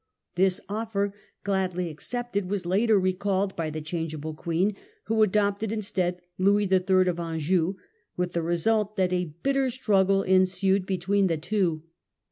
[0.33, 1.13] This offer,
[1.43, 7.07] gladly accepted, was later recalled by the changeable Queen, who adopted instead Louis III.
[7.07, 7.75] of Anjou,
[8.17, 11.83] with the result that a bitter struggle en sued between the two.